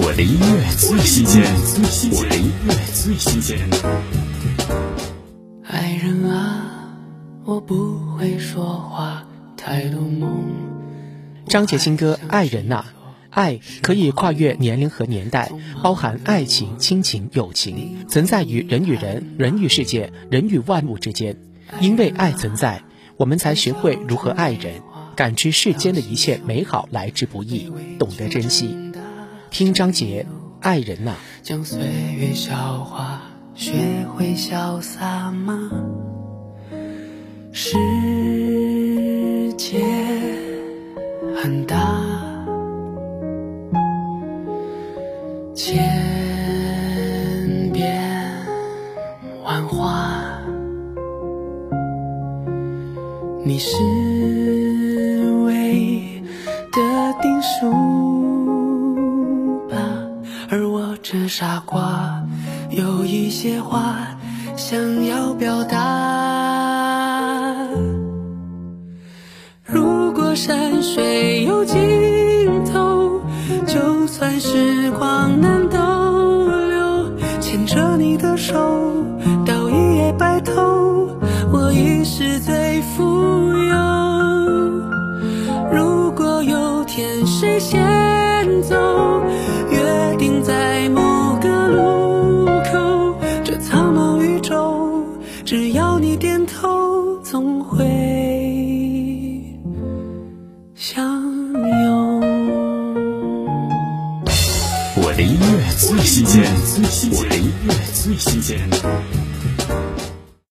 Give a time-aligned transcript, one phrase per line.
[0.00, 1.42] 我的音乐最新鲜，
[2.12, 3.58] 我的音乐最新鲜。
[5.64, 6.94] 爱人啊，
[7.44, 9.26] 我不会说话，
[9.56, 10.46] 太多梦。
[11.48, 12.84] 张杰新歌《爱人》呐，
[13.30, 15.50] 爱可以跨越年龄和年代，
[15.82, 21.36] 包含爱情、亲情、友情，存在于人与人、人与世界、人与万物之间。
[21.80, 22.82] 因为爱存在，
[23.16, 24.74] 我们才学会如何爱人，
[25.16, 28.76] 感知世间的一切美好来之不易，懂得珍惜。
[29.50, 30.26] 听张杰
[30.60, 31.14] 《爱人》呐。
[31.42, 31.80] 将岁
[32.18, 33.20] 月消化，
[33.54, 33.72] 学
[34.14, 35.70] 会潇洒吗？
[37.52, 37.76] 世
[39.56, 39.82] 界
[41.42, 41.76] 很大，
[45.54, 45.78] 千
[47.72, 47.98] 变
[49.42, 50.42] 万化，
[53.44, 53.76] 你是
[61.02, 62.22] 这傻瓜
[62.70, 63.96] 有一些话
[64.56, 65.78] 想要表达。
[69.64, 71.78] 如果山水有尽
[72.64, 73.22] 头，
[73.66, 75.78] 就算时光难逗
[76.68, 77.10] 留，
[77.40, 79.04] 牵着你的手
[79.46, 81.08] 到一夜白头，
[81.52, 83.02] 我已是最富
[83.54, 83.76] 有。
[85.72, 88.76] 如果有天谁先走，
[97.30, 97.84] 总会
[100.74, 102.20] 相拥。
[104.96, 106.42] 我的音乐最新鲜，
[107.12, 108.58] 我的音乐最新鲜。